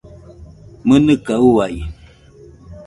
¡Mɨnɨka 0.87 1.35
uai! 1.49 1.75